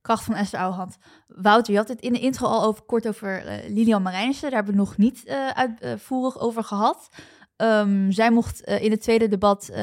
[0.00, 0.98] Kracht van Esther Ouwehand.
[1.28, 4.42] Wouter, je had het in de intro al over, kort over eh, Lilian Marijnissen.
[4.50, 7.10] Daar hebben we nog niet eh, uitvoerig over gehad.
[7.60, 9.80] Ehm, zij mocht eh, in het tweede debat eh,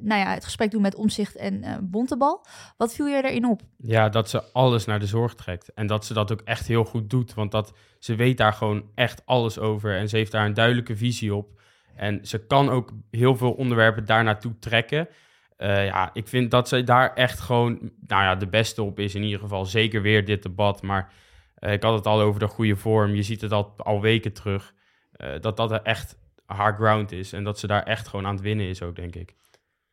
[0.00, 2.46] nou ja, het gesprek doen met Omzicht en eh, Bontebal.
[2.76, 3.62] Wat viel jij daarin op?
[3.76, 5.72] Ja, dat ze alles naar de zorg trekt.
[5.74, 7.34] En dat ze dat ook echt heel goed doet.
[7.34, 9.96] Want dat, ze weet daar gewoon echt alles over.
[9.96, 11.60] En ze heeft daar een duidelijke visie op.
[11.96, 15.08] En ze kan ook heel veel onderwerpen daar naartoe trekken.
[15.58, 19.14] Ja, ik vind dat ze daar echt gewoon nou ja, de beste op is.
[19.14, 20.82] In ieder geval zeker weer dit debat.
[20.82, 21.12] Maar
[21.58, 23.14] ik had het al over de goede vorm.
[23.14, 24.72] Je ziet het al, al weken terug.
[25.40, 27.32] dat dat er echt haar ground is.
[27.32, 29.34] En dat ze daar echt gewoon aan het winnen is ook, denk ik.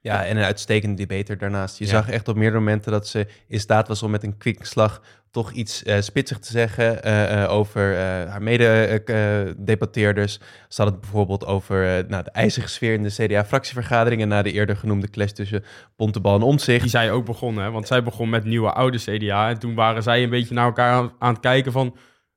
[0.04, 1.78] Ja, en een uitstekende debater daarnaast.
[1.78, 1.90] Je Ja.
[1.92, 5.52] zag echt op meerdere momenten dat ze in staat was om met een kwikslag toch
[5.52, 7.98] iets eh spitsig te zeggen eh, eh, over
[8.30, 10.40] haar mede-debatteerders.
[10.68, 14.52] ze had het bijvoorbeeld over nou, de ijzige sfeer in de CDA-fractievergadering en na de
[14.52, 15.64] eerder genoemde clash tussen
[15.96, 16.82] Bontebal en Omtzigt.
[16.82, 17.72] Die zij ook begonnen, hè?
[17.72, 19.50] want zij begon met nieuwe oude CDA.
[19.50, 21.96] En toen waren zij een beetje naar elkaar aan, aan het kijken van...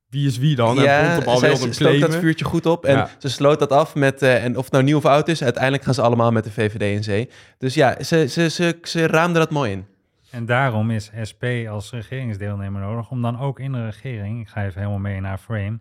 [0.09, 0.77] wie is wie dan?
[0.77, 3.09] en ja, Bontebal zij wilde hem stookt dat vuurtje goed op en Ja.
[3.17, 5.83] ze sloot dat af met, eh, en of het nou nieuw of oud is, uiteindelijk
[5.83, 7.29] gaan ze allemaal met de VVD in zee.
[7.57, 9.85] Dus ja, ze, ze, ze, ze raamden dat mooi in.
[10.31, 14.65] En daarom is SP als regeringsdeelnemer nodig om dan ook in de regering, ik ga
[14.65, 15.79] even helemaal mee naar frame,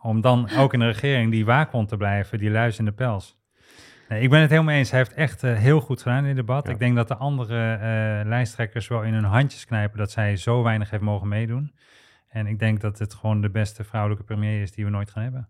[0.00, 3.36] om dan ook in de regering die waakhond te blijven, die luis in de pels.
[4.08, 4.90] Nee, ik ben het helemaal eens.
[4.90, 6.66] Hij heeft echt eh, heel goed gedaan in het debat.
[6.66, 6.72] Ja.
[6.72, 10.62] Ik denk dat de andere eh, lijsttrekkers wel in hun handjes knijpen dat zij zo
[10.62, 11.72] weinig heeft mogen meedoen.
[12.32, 15.22] En ik denk dat het gewoon de beste vrouwelijke premier is die we nooit gaan
[15.22, 15.48] hebben.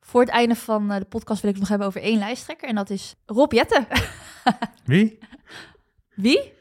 [0.00, 2.68] Voor het einde van eh, de podcast wil ik het nog hebben over één lijsttrekker.
[2.68, 3.86] En dat is Rob Jette.
[4.84, 5.18] Wie?
[6.14, 6.52] Wie?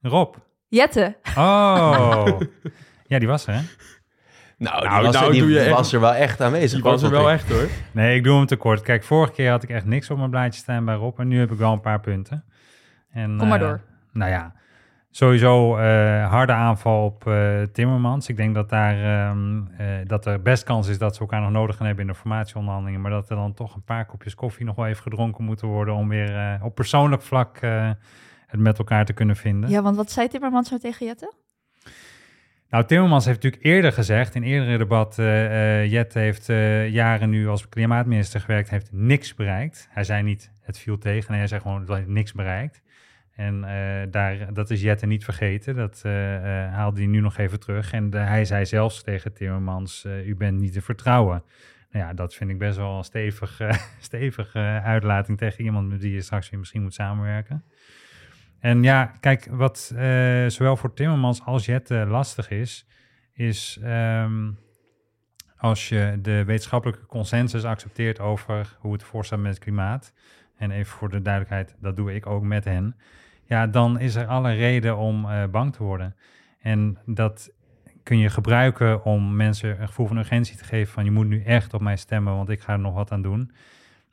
[0.00, 0.34] Rob.
[0.68, 1.16] Jette.
[1.36, 2.40] Oh.
[3.06, 3.60] ja, die was er, hè?
[4.58, 6.72] Nou, die, Nou, was, nou er, die doe je echt- was er wel echt aanwezig.
[6.72, 7.68] Die was er wel echt hoor.
[7.92, 8.82] Nee, ik doe hem tekort.
[8.82, 11.18] Kijk, vorige keer had ik echt niks op mijn blaadje staan bij Rob.
[11.20, 12.44] En nu heb ik wel een paar punten.
[13.10, 13.80] En, Kom maar eh, door.
[14.12, 14.54] Nou ja,
[15.10, 18.28] sowieso eh, harde aanval op eh, Timmermans.
[18.28, 21.50] Ik denk dat, daar, ehm, eh, dat er best kans is dat ze elkaar nog
[21.50, 23.00] nodig gaan hebben in de formatieonderhandelingen.
[23.00, 25.94] Maar dat er dan toch een paar kopjes koffie nog wel even gedronken moeten worden
[25.94, 27.60] om weer op persoonlijk vlak
[28.46, 29.70] het met elkaar te kunnen vinden.
[29.70, 31.32] Ja, want wat zei Timmermans nou tegen Jette?
[32.70, 36.46] Nou, Timmermans heeft natuurlijk eerder gezegd, in eerdere debat, eh eh, Jet heeft
[36.92, 39.88] jaren nu als klimaatminister gewerkt, heeft niks bereikt.
[39.90, 42.82] Hij zei niet, het viel tegen, nee, hij zei gewoon, dat heeft niks bereikt.
[43.40, 47.38] En eh, daar, dat is Jette niet vergeten, dat eh, eh, haalde hij nu nog
[47.38, 47.92] even terug.
[47.92, 51.42] En hij zei zelfs tegen Timmermans, u bent niet te vertrouwen.
[51.90, 53.60] Nou ja, dat vind ik best wel een stevig,
[54.00, 57.64] stevige uitlating tegen iemand met wie je straks weer misschien moet samenwerken.
[58.58, 59.94] En ja, kijk, wat
[60.46, 62.86] zowel voor Timmermans als Jette lastig is,
[63.32, 64.50] is ehm,
[65.56, 70.12] als je de wetenschappelijke consensus accepteert over hoe het voorstaat met het klimaat.
[70.56, 72.96] En even voor de duidelijkheid, dat doe ik ook met hen.
[73.50, 76.16] Ja, dan is er alle reden om eh, bang te worden.
[76.60, 77.50] En dat
[78.02, 81.42] kun je gebruiken om mensen een gevoel van urgentie te geven van je moet nu
[81.42, 83.52] echt op mij stemmen, want ik ga er nog wat aan doen.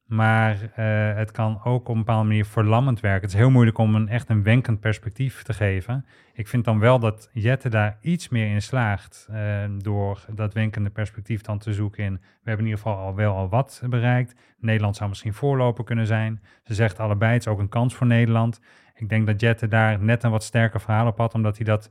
[0.08, 3.22] Maar eh, het kan ook op een bepaalde manier verlammend werken.
[3.22, 6.06] Het is heel moeilijk om een echt een wenkend perspectief te geven.
[6.34, 10.90] Ik vind dan wel dat Jette daar iets meer in slaagt eh, door dat wenkende
[10.90, 12.14] perspectief dan te zoeken in.
[12.14, 14.36] We hebben in ieder geval al wel al wat bereikt.
[14.60, 16.42] Nederland zou misschien voorloper kunnen zijn.
[16.64, 18.62] Ze zegt allebei, het is ook een kans voor Nederland.
[18.96, 21.90] Ik denk dat Jette daar net een wat sterker verhaal op had, omdat hij dat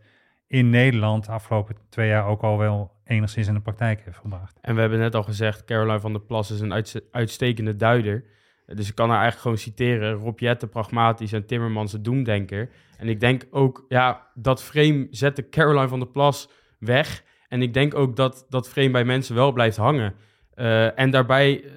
[0.48, 4.58] in Nederland de afgelopen twee jaar ook al wel enigszins in de praktijk heeft gebracht.
[4.60, 8.24] En we hebben net al gezegd, Caroline van der Plas is een uitste- uitstekende duider.
[8.66, 10.12] Dus ik kan haar eigenlijk gewoon citeren.
[10.14, 12.68] Rob Jette pragmatisch en Timmermans de doemdenker.
[12.98, 17.24] En ik denk ook, ja, dat frame zette Caroline van der Plas weg.
[17.48, 20.14] En ik denk ook dat dat frame bij mensen wel blijft hangen.
[20.54, 21.70] Eh, en daarbij eh,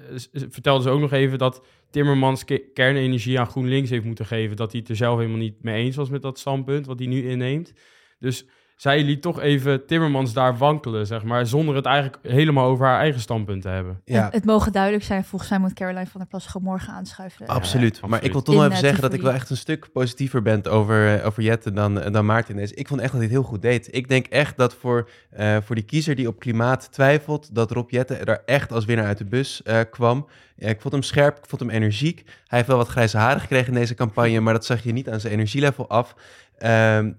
[0.48, 4.56] vertelde ze ook nog even dat Timmermans ke- kernenergie aan GroenLinks heeft moeten geven.
[4.56, 7.08] Dat hij het er zelf helemaal niet mee eens was met dat standpunt wat hij
[7.08, 7.72] nu inneemt.
[8.20, 8.46] Dus
[8.80, 12.98] zij liet toch even Timmermans daar wankelen, zeg maar, zonder het eigenlijk helemaal over haar
[12.98, 14.00] eigen standpunt te hebben.
[14.04, 16.92] Ja, Het, het mogen duidelijk zijn, volgens mij moet Caroline van der Plas gewoon morgen
[16.92, 17.46] aanschuiven.
[17.46, 17.98] Absoluut.
[18.02, 19.92] Ja, Maar ik wil toch nog even eh, zeggen dat ik wel echt een stuk
[19.92, 22.74] positiever ben over, eh, over Jette dan, dan Maarten deze.
[22.74, 23.94] Ik vond echt dat hij het heel goed deed.
[23.94, 27.90] Ik denk echt dat voor, eh, voor die kiezer die op klimaat twijfelt, dat Rob
[27.90, 30.26] Jette er echt als winnaar uit de bus eh, kwam.
[30.60, 32.22] Ja, ik vond hem scherp, ik vond hem energiek.
[32.24, 35.08] Hij heeft wel wat grijze haren gekregen in deze campagne, maar dat zag je niet
[35.08, 36.14] aan zijn energielevel af.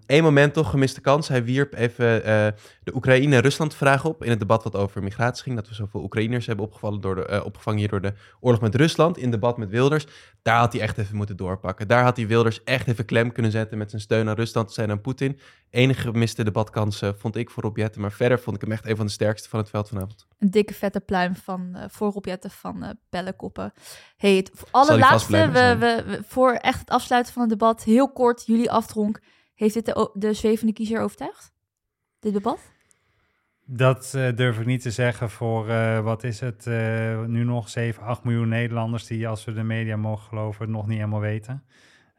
[0.06, 1.28] Eén moment toch, gemiste kans.
[1.28, 2.48] Hij wierp even eh,
[2.84, 5.56] de Oekraïne-Rusland-vraag op in het debat wat over migratie ging.
[5.56, 8.76] Dat we zoveel Oekraïners hebben opgevallen door de, eh, opgevangen hier door de oorlog met
[8.76, 9.18] Rusland.
[9.18, 10.06] In debat met Wilders.
[10.42, 11.88] Daar had hij echt even moeten doorpakken.
[11.88, 14.92] Daar had hij Wilders echt even klem kunnen zetten met zijn steun aan Rusland zijn
[14.92, 15.40] aan Poetin.
[15.70, 18.02] Enige gemiste debatkans eh, vond ik voor Rob Jetten.
[18.02, 20.28] Maar verder vond ik hem echt een van de sterkste van het veld vanavond.
[20.40, 23.74] Een dikke vette pluim van, eh voor Rob Jette van Pellenkoppen.
[24.18, 25.80] Hey, het allerlaatste, we, zijn.
[25.80, 29.20] we, we- voor echt het afsluiten van het debat, heel kort, jullie afdronk.
[29.56, 31.51] Heeft dit de, de zwevende kiezer overtuigd?
[32.22, 32.72] Dit debat?
[33.66, 37.70] Dat eh, durf ik niet te zeggen voor, eh, wat is het, eh, nu nog
[37.70, 41.20] 7, 8 miljoen Nederlanders die, als we de media mogen geloven, het nog niet helemaal
[41.20, 41.64] weten.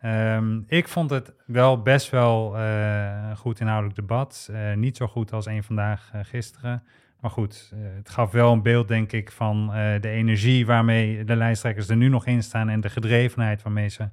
[0.01, 4.51] Ehm, ik vond het wel best wel een goed inhoudelijk debat.
[4.75, 6.83] Niet zo goed als een vandaag gisteren.
[7.21, 9.67] Maar goed, het gaf wel een beeld, denk ik, van
[10.01, 14.09] de energie waarmee de lijsttrekkers er nu nog in staan en de gedrevenheid waarmee ze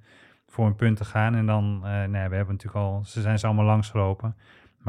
[0.48, 1.36] voor hun punten gaan.
[1.36, 4.36] En dan, eh nou we hebben natuurlijk al, ze zijn ze allemaal langsgelopen.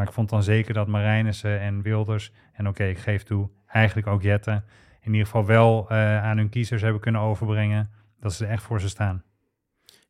[0.01, 4.07] Maar ik vond dan zeker dat Marijnissen en Wilders, en oké, ik geef toe, eigenlijk
[4.07, 4.65] ook Jetten,
[5.01, 8.63] in ieder geval wel eh, aan hun kiezers hebben kunnen overbrengen dat ze er echt
[8.63, 9.23] voor ze staan.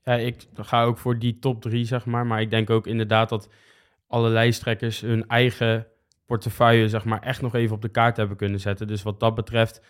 [0.05, 2.27] Ja, ik ga ook voor die top drie, zeg maar.
[2.27, 3.51] Maar ik denk ook inderdaad dat
[4.07, 5.87] alle lijsttrekkers hun eigen
[6.27, 8.87] portefeuille, zeg maar, echt nog even op de kaart hebben kunnen zetten.
[8.87, 9.83] Dus wat dat betreft,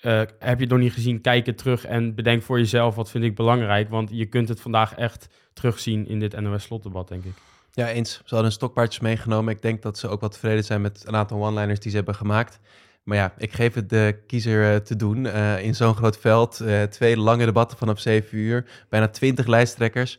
[0.00, 3.10] eh, heb je het nog niet gezien, kijk het terug en bedenk voor jezelf wat
[3.10, 3.88] vind ik belangrijk.
[3.88, 7.47] Want je kunt het vandaag echt terugzien in dit NOS-slotdebat, denk ik.
[7.78, 8.12] Ja, eens.
[8.12, 9.54] Ze hadden een stokpaardjes meegenomen.
[9.54, 12.14] Ik denk dat ze ook wat tevreden zijn met een aantal one-liners die ze hebben
[12.14, 12.58] gemaakt.
[13.02, 15.26] Maar ja, ik geef het de kiezer eh, te doen.
[15.26, 20.18] Eh, in zo'n groot veld, eh, twee lange debatten vanaf 7 uur, bijna 20 lijsttrekkers.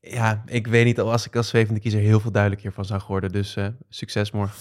[0.00, 3.32] Ja, ik weet niet als ik als zwevende kiezer heel veel duidelijk hiervan zou worden.
[3.32, 4.56] Dus eh, succes morgen.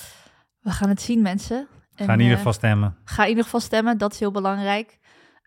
[0.61, 1.67] We gaan het zien, mensen.
[1.95, 2.97] En, Ga in ieder geval stemmen.
[3.03, 4.99] Ga in ieder geval stemmen, dat is heel belangrijk.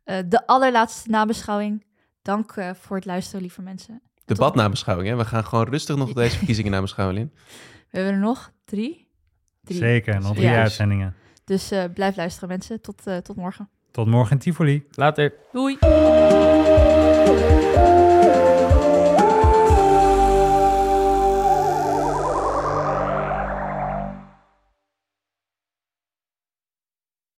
[0.05, 1.85] Eh, de allerlaatste nabeschouwing.
[2.23, 4.03] Dank eh, voor het luisteren, lieve mensen.
[4.35, 5.17] Debatnabeschouwing, hè?
[5.17, 7.33] We gaan gewoon rustig nog deze verkiezingen nabeschouwen in.
[7.91, 9.09] We hebben er nog drie.
[9.65, 9.79] drie.
[9.79, 11.15] Zeker, nog drie uitzendingen.
[11.45, 12.81] Dus eh, blijf luisteren mensen.
[12.81, 13.69] Tot, eh, tot morgen.
[13.91, 14.87] Tot morgen in Tivoli.
[14.91, 15.35] Later.
[15.53, 15.79] Doei.